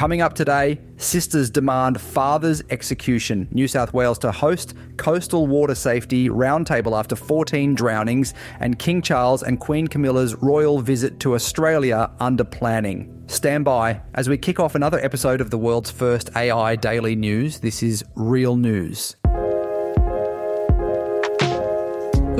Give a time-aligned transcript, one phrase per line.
[0.00, 3.46] Coming up today, sisters demand father's execution.
[3.50, 9.42] New South Wales to host coastal water safety roundtable after 14 drownings, and King Charles
[9.42, 13.24] and Queen Camilla's royal visit to Australia under planning.
[13.26, 17.60] Stand by as we kick off another episode of the world's first AI daily news.
[17.60, 19.16] This is Real News.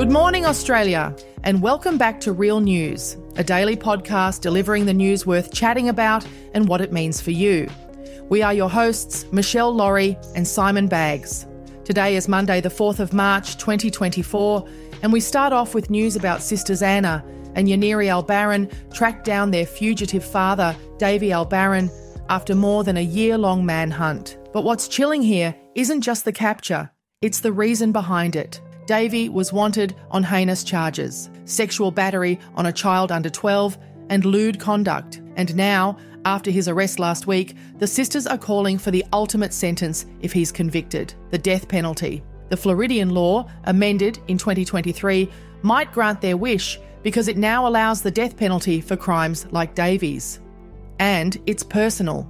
[0.01, 5.27] Good morning, Australia, and welcome back to Real News, a daily podcast delivering the news
[5.27, 7.69] worth chatting about and what it means for you.
[8.27, 11.45] We are your hosts, Meshel Laurie and Simon Baggs.
[11.85, 14.67] Today is Monday, the 4th of March, 2024,
[15.03, 19.67] and we start off with news about sisters Anna and Yaniri Albaran tracked down their
[19.67, 21.91] fugitive father, Davy Albaran,
[22.27, 24.39] after more than a year long manhunt.
[24.51, 26.89] But what's chilling here isn't just the capture,
[27.21, 28.59] it's the reason behind it.
[28.91, 33.77] Davy was wanted on heinous charges sexual battery on a child under 12
[34.09, 35.21] and lewd conduct.
[35.37, 40.07] And now, after his arrest last week, the sisters are calling for the ultimate sentence
[40.19, 42.21] if he's convicted the death penalty.
[42.49, 45.31] The Floridian law, amended in 2023,
[45.61, 50.41] might grant their wish because it now allows the death penalty for crimes like Davy's.
[50.99, 52.29] And it's personal.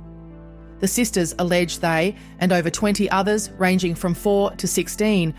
[0.80, 5.34] The sisters allege they, and over 20 others, ranging from 4 to 16,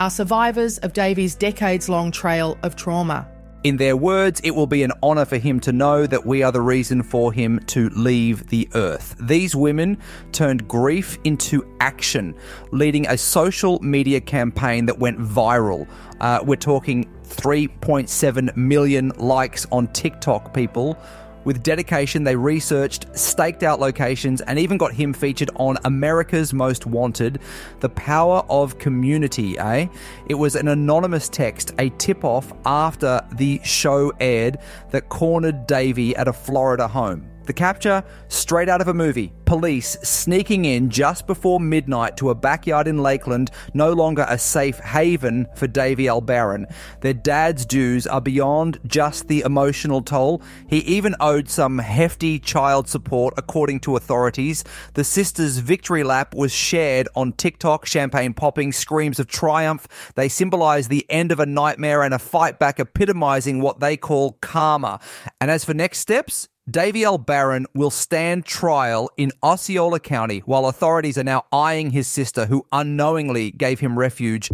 [0.00, 3.28] are survivors of Davy's decades long trail of trauma.
[3.64, 6.52] In their words, it will be an honour for him to know that we are
[6.52, 9.16] the reason for him to leave the earth.
[9.18, 9.96] These women
[10.32, 12.34] turned grief into action,
[12.72, 15.88] leading a social media campaign that went viral.
[16.20, 20.98] Uh, we're talking 3.7 million likes on TikTok, people.
[21.44, 26.86] With dedication, they researched, staked out locations, and even got him featured on America's Most
[26.86, 27.40] Wanted.
[27.80, 29.88] The power of community, eh?
[30.28, 34.58] It was an anonymous text, a tip off after the show aired
[34.90, 37.30] that cornered Davy at a Florida home.
[37.46, 39.32] The capture, straight out of a movie.
[39.44, 44.78] Police sneaking in just before midnight to a backyard in Lakeland, no longer a safe
[44.78, 46.64] haven for Davy Albaran.
[47.02, 50.40] Their dad's dues are beyond just the emotional toll.
[50.66, 54.64] He even owed some hefty child support, according to authorities.
[54.94, 59.86] The sisters' victory lap was shared on TikTok, champagne popping, screams of triumph.
[60.14, 64.38] They symbolize the end of a nightmare and a fight back, epitomizing what they call
[64.40, 64.98] karma.
[65.40, 71.18] And as for next steps, Davy Albaran will stand trial in Osceola County while authorities
[71.18, 74.50] are now eyeing his sister, who unknowingly gave him refuge.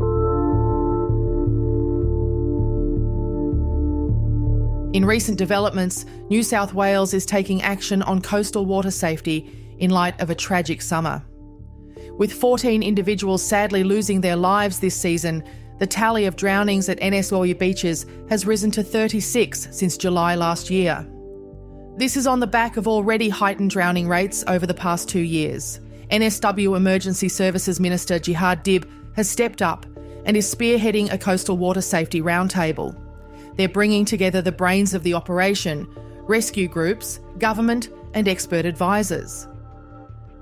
[4.93, 10.21] In recent developments, New South Wales is taking action on coastal water safety in light
[10.21, 11.23] of a tragic summer.
[12.19, 15.45] With 14 individuals sadly losing their lives this season,
[15.79, 21.07] the tally of drownings at NSW beaches has risen to 36 since July last year.
[21.97, 25.81] This is on the back of already heightened drowning rates over the past two years.
[26.11, 29.85] NSW Emergency Services Minister Jihad Dib has stepped up
[30.25, 32.97] and is spearheading a coastal water safety roundtable.
[33.57, 35.87] They're bringing together the brains of the operation,
[36.23, 39.47] rescue groups, government, and expert advisors.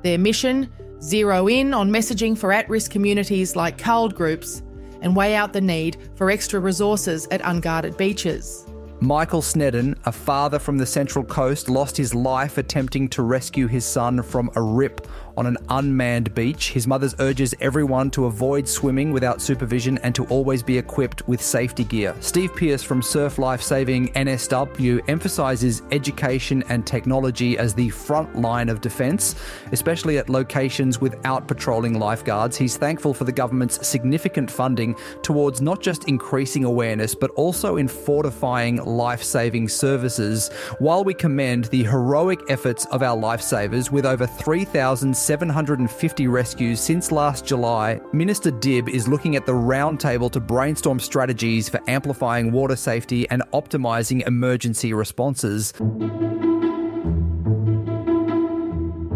[0.02, 0.70] Their mission
[1.02, 4.62] zero in on messaging for at risk communities like CALD groups
[5.00, 8.67] and weigh out the need for extra resources at unguarded beaches.
[9.00, 13.84] Michael Snedden, a father from the Central Coast, lost his life attempting to rescue his
[13.84, 15.06] son from a rip
[15.38, 16.72] on an unmanned beach.
[16.72, 21.40] His mother urges everyone to avoid swimming without supervision and to always be equipped with
[21.40, 22.12] safety gear.
[22.18, 28.68] Steve Pearce from Surf Life Saving NSW emphasizes education and technology as the front line
[28.68, 29.36] of defense,
[29.70, 32.56] especially at locations without patrolling lifeguards.
[32.56, 37.86] He's thankful for the government's significant funding towards not just increasing awareness, but also in
[37.86, 40.50] fortifying life saving services.
[40.80, 44.26] While we commend the heroic efforts of our lifesavers with over
[45.28, 51.68] 3,750 rescues since last July, Minister Dib is looking at the roundtable to brainstorm strategies
[51.68, 55.72] for amplifying water safety and optimising emergency responses.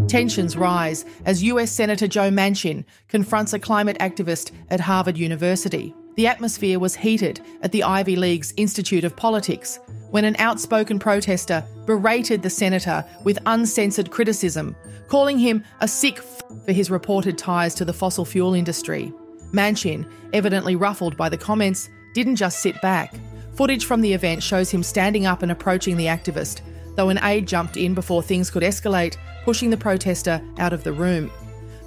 [0.07, 5.95] Tensions rise as US Senator Joe Manchin confronts a climate activist at Harvard University.
[6.15, 9.79] The atmosphere was heated at the Ivy League's Institute of Politics
[10.11, 14.77] when an outspoken protester berated the senator with uncensored criticism,
[15.09, 19.11] calling him a sick f- for his reported ties to the fossil fuel industry.
[19.53, 23.15] Manchin, evidently ruffled by the comments, didn't just sit back.
[23.55, 26.61] Footage from the event shows him standing up and approaching the activist,
[26.95, 30.93] though an aide jumped in before things could escalate, pushing the protester out of the
[30.93, 31.31] room.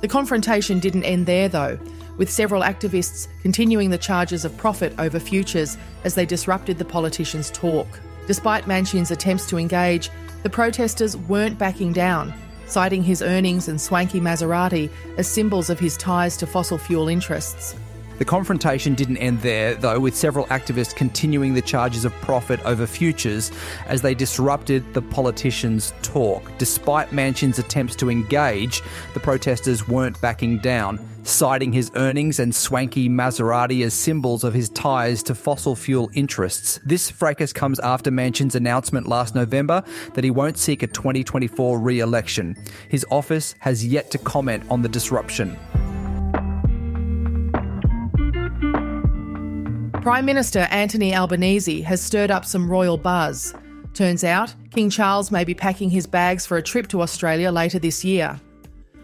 [0.01, 1.79] The confrontation didn't end there, though,
[2.17, 7.51] with several activists continuing the charges of profit over futures as they disrupted the politicians'
[7.51, 7.87] talk.
[8.27, 10.09] Despite Manchin's attempts to engage,
[10.43, 12.33] the protesters weren't backing down,
[12.65, 17.75] citing his earnings and swanky Maserati as symbols of his ties to fossil fuel interests.
[18.17, 22.87] The confrontation didn't end there, though, with several activists continuing the charges of profit over
[22.87, 23.51] futures
[23.87, 26.49] as they disrupted the politicians' talk.
[26.57, 28.81] Despite Manchin's attempts to engage,
[29.13, 34.69] the protesters weren't backing down, citing his earnings and swanky Maserati as symbols of his
[34.69, 36.79] ties to fossil fuel interests.
[36.85, 39.83] This fracas comes after Manchin's announcement last November
[40.13, 42.55] that he won't seek a 2024 re election.
[42.87, 45.57] His office has yet to comment on the disruption.
[50.01, 53.53] Prime Minister Anthony Albanese has stirred up some royal buzz.
[53.93, 57.79] Turns out, King Charles may be packing his bags for a trip to Australia later
[57.79, 58.39] this year.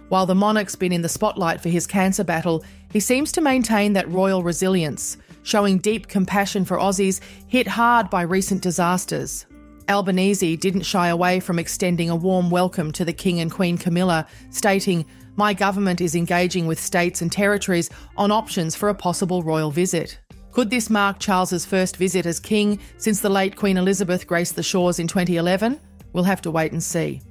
[0.10, 3.94] While the monarch's been in the spotlight for his cancer battle, he seems to maintain
[3.94, 9.46] that royal resilience, showing deep compassion for Aussies hit hard by recent disasters.
[9.90, 14.28] Albanese didn't shy away from extending a warm welcome to the King and Queen Camilla,
[14.50, 15.06] stating,
[15.36, 20.20] My government is engaging with states and territories on options for a possible royal visit.
[20.52, 24.64] Could this mark Charles's first visit as king since the late Queen Elizabeth graced the
[24.64, 25.80] shores in 2011?
[26.12, 27.22] We'll have to wait and see.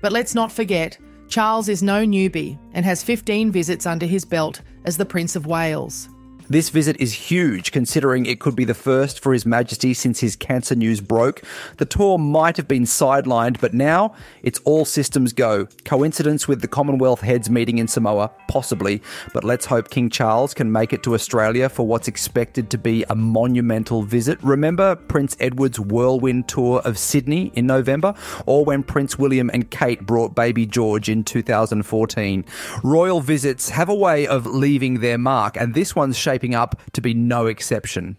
[0.00, 0.96] But let's not forget,
[1.28, 5.46] Charles is no newbie and has 15 visits under his belt as the Prince of
[5.46, 6.08] Wales.
[6.50, 10.34] This visit is huge considering it could be the first for His Majesty since his
[10.34, 11.42] cancer news broke.
[11.76, 15.68] The tour might have been sidelined, but now it's all systems go.
[15.84, 18.32] Coincidence with the Commonwealth heads meeting in Samoa?
[18.48, 19.00] Possibly,
[19.32, 23.04] but let's hope King Charles can make it to Australia for what's expected to be
[23.08, 24.42] a monumental visit.
[24.42, 28.12] Remember Prince Edward's whirlwind tour of Sydney in November,
[28.46, 32.44] or when Prince William and Kate brought baby George in 2014?
[32.82, 36.80] Royal visits have a way of leaving their mark, and this one's shaped shaping up
[36.92, 38.16] to be no exception.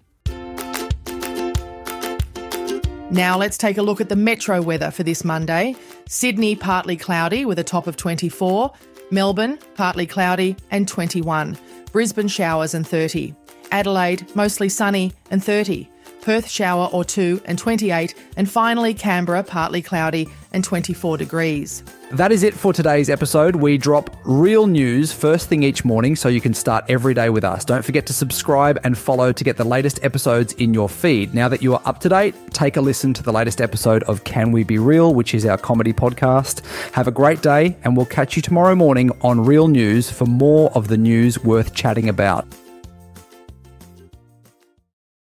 [3.10, 5.76] Now let's take a look at the metro weather for this Monday.
[6.08, 8.72] Sydney, partly cloudy with a top of 24.
[9.10, 11.58] Melbourne, partly cloudy and 21.
[11.92, 13.34] Brisbane, showers and 30.
[13.72, 15.90] Adelaide, mostly sunny and 30.
[16.22, 18.16] Perth, shower or two and 28.
[18.38, 21.84] And finally, Canberra, partly cloudy and 24 degrees.
[22.12, 23.56] That is it for today's episode.
[23.56, 27.46] We drop real news first thing each morning so you can start every day with
[27.46, 27.64] us.
[27.64, 31.34] Don't forget to subscribe and follow to get the latest episodes in your feed.
[31.34, 34.26] Now that you are up to date, take a listen to the latest episode of
[34.26, 36.66] Can We Be Real, which is our comedy podcast.
[36.94, 40.70] Have a great day, and we'll catch you tomorrow morning on Real News for more
[40.72, 42.46] of the news worth chatting about.